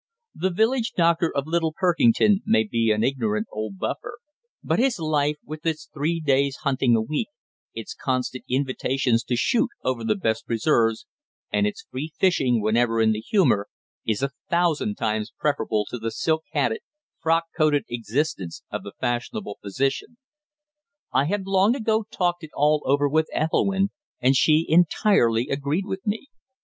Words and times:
The 0.33 0.49
village 0.49 0.93
doctor 0.97 1.31
of 1.31 1.45
Little 1.45 1.73
Perkington 1.79 2.41
may 2.43 2.63
be 2.63 2.89
an 2.89 3.03
ignorant 3.03 3.45
old 3.51 3.77
buffer; 3.77 4.17
but 4.63 4.79
his 4.79 4.97
life, 4.97 5.37
with 5.45 5.63
its 5.63 5.87
three 5.93 6.19
days' 6.19 6.55
hunting 6.63 6.95
a 6.95 7.01
week, 7.03 7.27
its 7.75 7.93
constant 7.93 8.43
invitations 8.49 9.23
to 9.25 9.35
shoot 9.35 9.69
over 9.83 10.03
the 10.03 10.15
best 10.15 10.47
preserves, 10.47 11.05
and 11.53 11.67
its 11.67 11.83
free 11.87 12.11
fishing 12.19 12.63
whenever 12.63 12.99
in 12.99 13.11
the 13.11 13.19
humour, 13.19 13.67
is 14.03 14.23
a 14.23 14.31
thousand 14.49 14.95
times 14.95 15.31
preferable 15.37 15.85
to 15.91 15.99
the 15.99 16.09
silk 16.09 16.45
hatted, 16.51 16.79
frock 17.21 17.43
coated 17.55 17.83
existence 17.87 18.63
of 18.71 18.81
the 18.81 18.93
fashionable 18.99 19.59
physician. 19.61 20.17
I 21.11 21.25
had 21.25 21.45
long 21.45 21.75
ago 21.75 22.05
talked 22.09 22.43
it 22.43 22.49
all 22.55 22.81
over 22.85 23.07
with 23.07 23.29
Ethelwynn, 23.35 23.89
and 24.19 24.35
she 24.35 24.65
entirely 24.67 25.49
agreed 25.49 25.85
with 25.85 26.07
me. 26.07 26.25